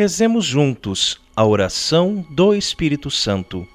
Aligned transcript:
Rezemos 0.00 0.46
juntos 0.46 1.20
a 1.36 1.44
oração 1.44 2.24
do 2.30 2.54
Espírito 2.54 3.10
Santo. 3.10 3.68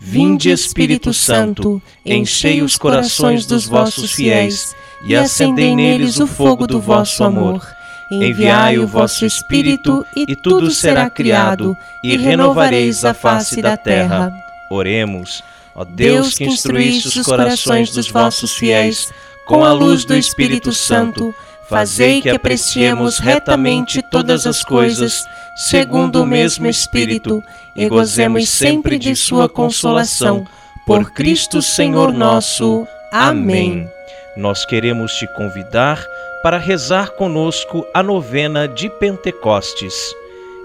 Vinde, 0.00 0.48
Espírito 0.48 1.12
Santo, 1.12 1.82
enchei 2.02 2.62
os 2.62 2.78
corações 2.78 3.44
dos 3.44 3.66
vossos 3.66 4.12
fiéis 4.12 4.74
e 5.04 5.14
acendei 5.14 5.76
neles 5.76 6.18
o 6.18 6.26
fogo 6.26 6.66
do 6.66 6.80
vosso 6.80 7.22
amor. 7.22 7.62
Enviai 8.10 8.78
o 8.78 8.86
vosso 8.86 9.26
Espírito, 9.26 10.02
e 10.16 10.34
tudo 10.34 10.70
será 10.70 11.10
criado, 11.10 11.76
e 12.02 12.16
renovareis 12.16 13.04
a 13.04 13.12
face 13.12 13.60
da 13.60 13.76
terra. 13.76 14.32
Oremos. 14.70 15.42
Ó 15.74 15.84
Deus 15.84 16.38
que 16.38 16.44
instruísse 16.44 17.06
os 17.06 17.26
corações 17.26 17.90
dos 17.90 18.08
vossos 18.08 18.54
fiéis 18.54 19.12
com 19.44 19.62
a 19.62 19.74
luz 19.74 20.06
do 20.06 20.16
Espírito 20.16 20.72
Santo, 20.72 21.34
fazei 21.68 22.22
que 22.22 22.30
apreciemos 22.30 23.18
retamente 23.18 24.02
todas 24.10 24.46
as 24.46 24.64
coisas, 24.64 25.24
segundo 25.56 26.22
o 26.22 26.26
mesmo 26.26 26.66
Espírito, 26.66 27.42
e 27.74 27.88
gozemos 27.88 28.48
sempre 28.48 28.98
de 28.98 29.14
Sua 29.14 29.48
consolação. 29.48 30.46
Por 30.86 31.12
Cristo 31.12 31.62
Senhor 31.62 32.12
nosso. 32.12 32.86
Amém. 33.12 33.88
Nós 34.36 34.64
queremos 34.64 35.12
te 35.14 35.26
convidar 35.34 36.04
para 36.42 36.58
rezar 36.58 37.10
conosco 37.10 37.86
a 37.92 38.02
novena 38.02 38.66
de 38.66 38.88
Pentecostes. 38.88 39.94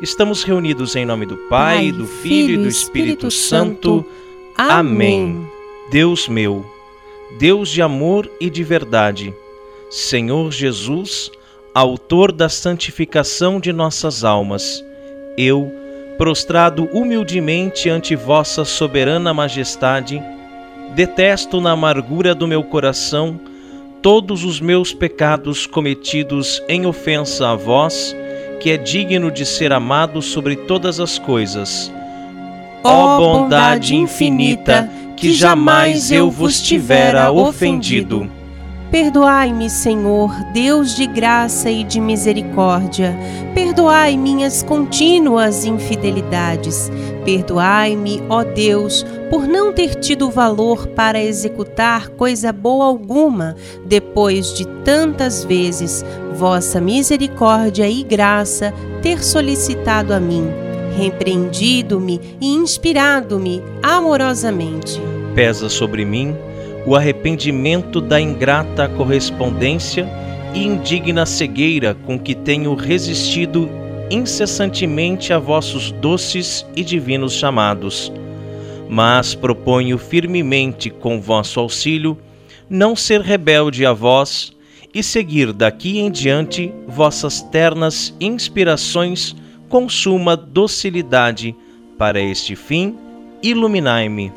Estamos 0.01 0.43
reunidos 0.43 0.95
em 0.95 1.05
nome 1.05 1.25
do 1.25 1.37
Pai, 1.49 1.91
do 1.91 2.05
Filho 2.05 2.55
e 2.55 2.57
do 2.63 2.67
Espírito 2.67 3.29
Santo. 3.31 4.05
Amém. 4.57 5.47
Deus 5.91 6.27
meu, 6.27 6.65
Deus 7.37 7.69
de 7.69 7.81
amor 7.81 8.29
e 8.39 8.49
de 8.49 8.63
verdade, 8.63 9.33
Senhor 9.89 10.51
Jesus, 10.51 11.31
Autor 11.75 12.31
da 12.31 12.47
santificação 12.47 13.59
de 13.59 13.73
nossas 13.73 14.23
almas, 14.23 14.81
eu, 15.37 15.69
prostrado 16.17 16.87
humildemente 16.93 17.89
ante 17.89 18.15
vossa 18.15 18.63
soberana 18.63 19.33
majestade, 19.33 20.23
detesto 20.95 21.59
na 21.59 21.71
amargura 21.71 22.33
do 22.33 22.47
meu 22.47 22.63
coração 22.63 23.37
todos 24.01 24.45
os 24.45 24.61
meus 24.61 24.93
pecados 24.93 25.67
cometidos 25.67 26.63
em 26.69 26.85
ofensa 26.85 27.49
a 27.49 27.55
vós, 27.55 28.15
que 28.61 28.71
é 28.71 28.77
digno 28.77 29.29
de 29.29 29.45
ser 29.45 29.73
amado 29.73 30.21
sobre 30.21 30.55
todas 30.55 31.01
as 31.01 31.19
coisas. 31.19 31.91
Ó 32.85 33.17
bondade 33.17 33.97
infinita, 33.97 34.89
que 35.17 35.33
jamais 35.33 36.09
eu 36.09 36.31
vos 36.31 36.61
tivera 36.61 37.29
ofendido. 37.33 38.31
Perdoai-me, 38.95 39.69
Senhor, 39.69 40.31
Deus 40.53 40.95
de 40.95 41.05
graça 41.05 41.69
e 41.69 41.83
de 41.83 41.99
misericórdia. 41.99 43.13
Perdoai 43.53 44.15
minhas 44.15 44.63
contínuas 44.63 45.65
infidelidades. 45.65 46.89
Perdoai-me, 47.25 48.23
ó 48.29 48.45
Deus, 48.45 49.05
por 49.29 49.45
não 49.45 49.73
ter 49.73 49.95
tido 49.95 50.31
valor 50.31 50.87
para 50.87 51.21
executar 51.21 52.07
coisa 52.11 52.53
boa 52.53 52.85
alguma, 52.85 53.57
depois 53.85 54.53
de 54.53 54.65
tantas 54.85 55.43
vezes 55.43 56.05
vossa 56.33 56.79
misericórdia 56.79 57.89
e 57.89 58.01
graça 58.01 58.73
ter 59.01 59.21
solicitado 59.21 60.13
a 60.13 60.21
mim, 60.21 60.47
repreendido-me 60.97 62.37
e 62.39 62.47
inspirado-me 62.47 63.61
amorosamente. 63.83 65.01
Pesa 65.35 65.67
sobre 65.67 66.05
mim 66.05 66.33
o 66.85 66.95
arrependimento 66.95 67.99
da 67.99 68.19
ingrata 68.21 68.87
correspondência 68.89 70.07
e 70.53 70.63
indigna 70.63 71.25
cegueira 71.25 71.95
com 72.05 72.17
que 72.17 72.35
tenho 72.35 72.73
resistido 72.75 73.69
incessantemente 74.09 75.33
a 75.33 75.39
vossos 75.39 75.91
doces 75.91 76.65
e 76.75 76.83
divinos 76.83 77.33
chamados. 77.33 78.11
Mas 78.87 79.33
proponho 79.33 79.97
firmemente, 79.97 80.89
com 80.89 81.19
vosso 81.19 81.59
auxílio, 81.59 82.17
não 82.69 82.95
ser 82.95 83.21
rebelde 83.21 83.85
a 83.85 83.93
vós 83.93 84.53
e 84.93 85.03
seguir 85.03 85.51
daqui 85.51 85.99
em 85.99 86.09
diante 86.09 86.73
vossas 86.87 87.41
ternas 87.41 88.15
inspirações 88.19 89.35
com 89.67 89.89
suma 89.89 90.37
docilidade. 90.37 91.55
Para 91.97 92.21
este 92.21 92.55
fim, 92.55 92.95
iluminai-me. 93.41 94.31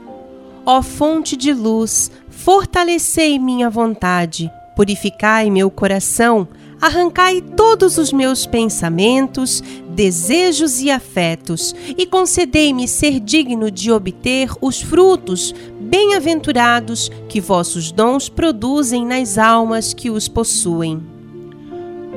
Ó 0.65 0.83
fonte 0.83 1.37
de 1.37 1.53
luz, 1.53 2.11
fortalecei 2.38 3.37
minha 3.37 3.69
vontade, 3.69 4.50
purificai 4.76 5.50
meu 5.50 5.69
coração, 5.72 6.47
arrancai 6.81 7.41
todos 7.41 7.99
os 7.99 8.12
meus 8.12 8.47
pensamentos, 8.47 9.60
desejos 9.91 10.81
e 10.81 10.88
afetos, 10.88 11.75
e 11.97 12.06
concedei-me 12.06 12.87
ser 12.87 13.19
digno 13.19 13.72
de 13.72 13.91
obter 13.91 14.50
os 14.60 14.81
frutos 14.81 15.53
bem-aventurados 15.81 17.10
que 17.28 17.41
vossos 17.41 17.91
dons 17.91 18.28
produzem 18.28 19.04
nas 19.04 19.37
almas 19.37 19.93
que 19.93 20.09
os 20.09 20.28
possuem. 20.28 21.03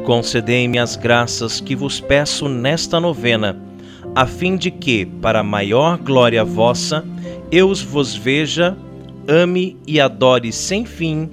Concedei-me 0.06 0.78
as 0.78 0.96
graças 0.96 1.60
que 1.60 1.76
vos 1.76 2.00
peço 2.00 2.48
nesta 2.48 3.00
novena, 3.00 3.60
a 4.14 4.28
fim 4.28 4.56
de 4.56 4.70
que, 4.70 5.04
para 5.04 5.42
maior 5.42 5.98
glória 5.98 6.46
vossa, 6.46 7.04
eu 7.52 7.74
vos 7.74 8.14
veja 8.14 8.78
ame 9.28 9.78
e 9.88 10.00
adore 10.00 10.52
sem 10.52 10.86
fim. 10.86 11.30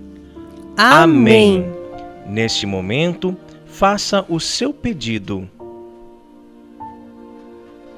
Amém. 0.76 1.65
Amém. 1.65 1.78
Neste 2.26 2.66
momento, 2.66 3.37
faça 3.66 4.25
o 4.28 4.38
seu 4.38 4.72
pedido. 4.72 5.49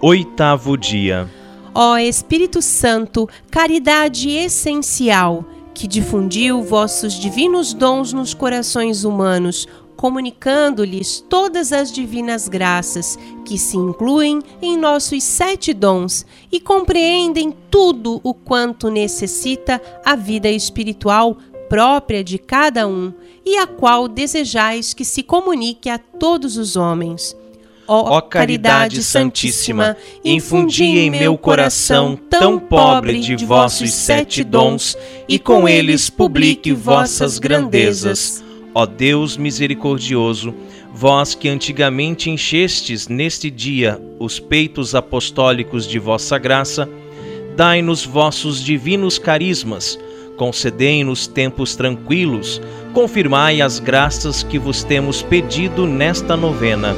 Oitavo 0.00 0.76
dia. 0.78 1.28
Ó 1.74 1.98
Espírito 1.98 2.62
Santo, 2.62 3.28
caridade 3.50 4.30
essencial, 4.30 5.44
que 5.74 5.86
difundiu 5.86 6.62
vossos 6.62 7.14
divinos 7.14 7.72
dons 7.72 8.12
nos 8.12 8.34
corações 8.34 9.04
humanos, 9.04 9.68
comunicando-lhes 10.00 11.22
todas 11.28 11.74
as 11.74 11.92
divinas 11.92 12.48
graças 12.48 13.18
que 13.44 13.58
se 13.58 13.76
incluem 13.76 14.40
em 14.62 14.74
nossos 14.74 15.22
sete 15.22 15.74
dons 15.74 16.24
e 16.50 16.58
compreendem 16.58 17.54
tudo 17.70 18.18
o 18.24 18.32
quanto 18.32 18.88
necessita 18.88 19.78
a 20.02 20.16
vida 20.16 20.48
espiritual 20.48 21.36
própria 21.68 22.24
de 22.24 22.38
cada 22.38 22.88
um 22.88 23.12
e 23.44 23.58
a 23.58 23.66
qual 23.66 24.08
desejais 24.08 24.94
que 24.94 25.04
se 25.04 25.22
comunique 25.22 25.90
a 25.90 25.98
todos 25.98 26.56
os 26.56 26.76
homens. 26.76 27.36
Ó 27.86 28.22
caridade 28.22 29.02
santíssima, 29.02 29.98
infundi 30.24 30.84
em 30.84 31.10
meu 31.10 31.36
coração 31.36 32.16
tão 32.16 32.58
pobre 32.58 33.20
de 33.20 33.44
vossos 33.44 33.92
sete 33.92 34.42
dons 34.42 34.96
e 35.28 35.38
com 35.38 35.68
eles 35.68 36.08
publique 36.08 36.72
vossas 36.72 37.38
grandezas 37.38 38.42
Ó 38.74 38.86
Deus 38.86 39.36
misericordioso, 39.36 40.54
vós 40.92 41.34
que 41.34 41.48
antigamente 41.48 42.30
enchestes 42.30 43.08
neste 43.08 43.50
dia 43.50 44.00
os 44.18 44.38
peitos 44.38 44.94
apostólicos 44.94 45.86
de 45.86 45.98
vossa 45.98 46.38
graça, 46.38 46.88
dai-nos 47.56 48.04
vossos 48.04 48.62
divinos 48.62 49.18
carismas, 49.18 49.98
concedei-nos 50.36 51.26
tempos 51.26 51.74
tranquilos, 51.74 52.60
confirmai 52.94 53.60
as 53.60 53.78
graças 53.78 54.42
que 54.42 54.58
vos 54.58 54.84
temos 54.84 55.22
pedido 55.22 55.86
nesta 55.86 56.36
novena. 56.36 56.94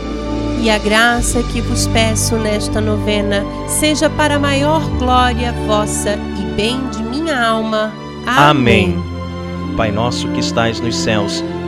E 0.63 0.71
a 0.71 0.79
graça 0.79 1.43
que 1.43 1.61
vos 1.61 1.89
peço 1.89 2.37
nesta 2.37 2.81
novena 2.81 3.45
seja 3.67 4.09
para 4.09 4.37
a 4.37 4.39
maior 4.39 4.81
glória 4.99 5.53
vossa 5.67 6.17
e 6.39 6.55
bem 6.55 6.79
de 6.91 7.03
minha 7.03 7.37
alma. 7.45 7.93
Amém. 8.27 8.95
Amém. 8.95 9.77
Pai 9.77 9.91
nosso 9.91 10.29
que 10.29 10.39
estais 10.39 10.79
nos 10.79 10.95
céus, 10.95 11.43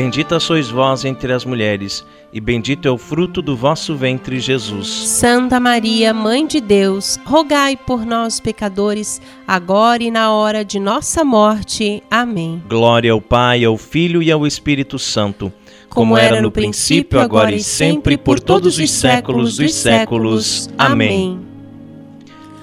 Bendita 0.00 0.40
sois 0.40 0.70
vós 0.70 1.04
entre 1.04 1.30
as 1.30 1.44
mulheres, 1.44 2.06
e 2.32 2.40
bendito 2.40 2.88
é 2.88 2.90
o 2.90 2.96
fruto 2.96 3.42
do 3.42 3.54
vosso 3.54 3.94
ventre, 3.94 4.40
Jesus. 4.40 4.88
Santa 4.88 5.60
Maria, 5.60 6.14
Mãe 6.14 6.46
de 6.46 6.58
Deus, 6.58 7.20
rogai 7.22 7.76
por 7.76 8.06
nós, 8.06 8.40
pecadores, 8.40 9.20
agora 9.46 10.02
e 10.02 10.10
na 10.10 10.32
hora 10.32 10.64
de 10.64 10.80
nossa 10.80 11.22
morte. 11.22 12.02
Amém. 12.10 12.62
Glória 12.66 13.12
ao 13.12 13.20
Pai, 13.20 13.62
ao 13.62 13.76
Filho 13.76 14.22
e 14.22 14.32
ao 14.32 14.46
Espírito 14.46 14.98
Santo, 14.98 15.52
como, 15.90 16.12
como 16.12 16.16
era 16.16 16.40
no 16.40 16.50
princípio, 16.50 17.20
agora 17.20 17.54
e 17.54 17.62
sempre, 17.62 18.16
por 18.16 18.40
todos 18.40 18.78
os 18.78 18.90
séculos 18.90 19.58
dos 19.58 19.74
séculos. 19.74 20.70
Amém. 20.78 21.38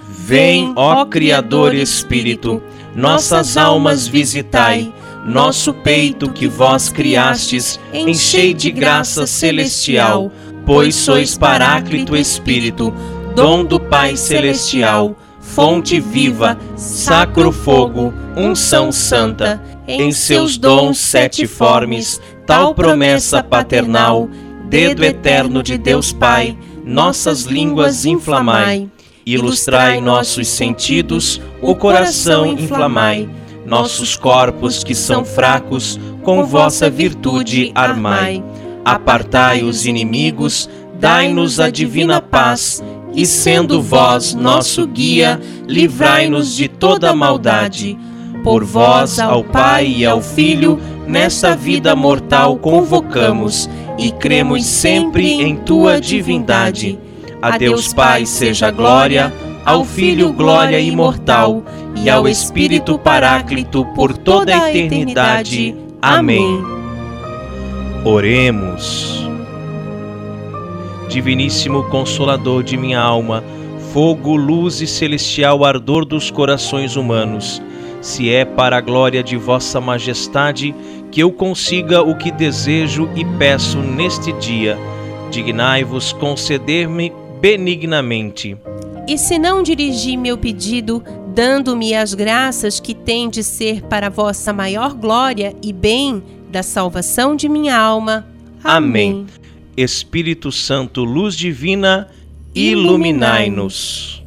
Vem, 0.09 0.73
ó 0.75 1.05
Criador 1.05 1.75
Espírito, 1.75 2.63
nossas 2.95 3.57
almas 3.57 4.07
visitai, 4.07 4.91
nosso 5.27 5.73
peito 5.73 6.31
que 6.31 6.47
vós 6.47 6.87
criastes, 6.87 7.77
enchei 7.93 8.53
de 8.53 8.71
graça 8.71 9.27
celestial, 9.27 10.31
pois 10.65 10.95
sois 10.95 11.37
Paráclito 11.37 12.15
Espírito, 12.15 12.93
dom 13.35 13.65
do 13.65 13.77
Pai 13.77 14.15
Celestial, 14.15 15.17
fonte 15.41 15.99
viva, 15.99 16.57
sacro 16.77 17.51
fogo, 17.51 18.13
unção 18.37 18.89
santa, 18.89 19.61
em 19.85 20.13
seus 20.13 20.57
dons 20.57 20.97
sete 20.97 21.45
formes, 21.45 22.21
tal 22.45 22.73
promessa 22.73 23.43
paternal, 23.43 24.29
dedo 24.69 25.03
eterno 25.03 25.61
de 25.61 25.77
Deus 25.77 26.13
Pai, 26.13 26.57
nossas 26.85 27.43
línguas 27.43 28.05
inflamai. 28.05 28.89
Ilustrai 29.25 29.99
nossos 29.99 30.47
sentidos, 30.47 31.41
o 31.61 31.75
coração 31.75 32.47
inflamai, 32.47 33.27
nossos 33.67 34.15
corpos 34.15 34.83
que 34.83 34.95
são 34.95 35.23
fracos, 35.23 35.99
com 36.23 36.43
vossa 36.43 36.89
virtude 36.89 37.71
armai. 37.75 38.43
Apartai 38.83 39.61
os 39.61 39.85
inimigos, 39.85 40.69
dai-nos 40.99 41.59
a 41.59 41.69
divina 41.69 42.19
paz, 42.19 42.81
e 43.13 43.25
sendo 43.25 43.81
vós 43.81 44.33
nosso 44.33 44.87
guia, 44.87 45.39
livrai-nos 45.67 46.55
de 46.55 46.67
toda 46.67 47.13
maldade. 47.13 47.95
Por 48.43 48.63
vós, 48.63 49.19
ao 49.19 49.43
Pai 49.43 49.87
e 49.97 50.05
ao 50.05 50.21
Filho, 50.21 50.79
nesta 51.05 51.55
vida 51.55 51.95
mortal 51.95 52.57
convocamos, 52.57 53.69
e 53.99 54.11
cremos 54.11 54.65
sempre 54.65 55.41
em 55.41 55.55
tua 55.55 55.99
divindade 55.99 56.97
a 57.41 57.57
Deus 57.57 57.93
Pai 57.93 58.25
seja 58.25 58.71
glória, 58.71 59.31
ao 59.67 59.83
Filho 59.83 60.31
glória 60.31 60.79
imortal 60.79 61.61
e 61.93 62.09
ao 62.09 62.25
Espírito 62.25 62.97
Paráclito 62.97 63.83
por 63.93 64.17
toda 64.17 64.63
a 64.63 64.69
eternidade. 64.69 65.75
Amém. 66.01 66.63
Oremos. 68.05 69.29
Diviníssimo 71.09 71.83
Consolador 71.89 72.63
de 72.63 72.77
minha 72.77 73.01
alma, 73.01 73.43
fogo, 73.91 74.37
luz 74.37 74.79
e 74.79 74.87
celestial 74.87 75.65
ardor 75.65 76.05
dos 76.05 76.31
corações 76.31 76.95
humanos, 76.95 77.61
se 77.99 78.29
é 78.33 78.45
para 78.45 78.77
a 78.77 78.81
glória 78.81 79.21
de 79.21 79.35
vossa 79.35 79.81
majestade 79.81 80.73
que 81.11 81.21
eu 81.21 81.29
consiga 81.29 82.01
o 82.01 82.15
que 82.15 82.31
desejo 82.31 83.09
e 83.17 83.25
peço 83.37 83.79
neste 83.79 84.31
dia, 84.31 84.77
dignai-vos 85.29 86.13
conceder-me 86.13 87.11
benignamente. 87.41 88.55
E 89.07 89.17
se 89.17 89.39
não 89.39 89.63
dirigi 89.63 90.17
meu 90.17 90.37
pedido, 90.37 91.01
dando-me 91.33 91.95
as 91.95 92.13
graças 92.13 92.77
que 92.77 92.93
tem 92.93 93.29
de 93.29 93.41
ser 93.41 93.81
para 93.83 94.09
vossa 94.09 94.51
maior 94.51 94.93
glória 94.93 95.55
e 95.63 95.71
bem 95.71 96.21
da 96.49 96.61
salvação 96.61 97.33
de 97.33 97.47
minha 97.47 97.77
alma. 97.77 98.27
Amém. 98.61 99.11
Amém. 99.11 99.27
Espírito 99.77 100.51
Santo, 100.51 101.05
luz 101.05 101.37
divina, 101.37 102.09
iluminai-nos. 102.53 104.23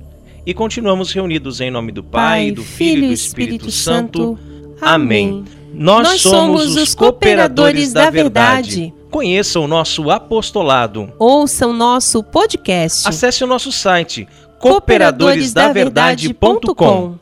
E 0.47 0.55
continuamos 0.55 1.13
reunidos 1.13 1.61
em 1.61 1.71
nome 1.71 1.93
do 1.93 2.03
Pai, 2.03 2.45
Pai 2.45 2.51
do 2.53 2.63
Filho 2.63 3.05
e 3.05 3.09
do 3.09 3.13
Espírito, 3.13 3.69
Espírito 3.69 3.71
Santo. 3.71 4.39
Amém. 4.81 5.45
Nós, 5.75 6.09
Nós 6.09 6.21
somos 6.23 6.77
os 6.77 6.95
cooperadores 6.95 7.93
da 7.93 8.09
verdade. 8.09 8.95
Conheça 9.11 9.61
o 9.61 9.67
nosso 9.67 10.11
apostolado. 10.11 11.13
Ouça 11.19 11.67
o 11.67 11.73
nosso 11.73 12.23
podcast. 12.23 13.07
Acesse 13.07 13.45
o 13.45 13.47
nosso 13.47 13.71
site 13.71 14.27
cooperadoresdaverdade.com. 14.61 17.19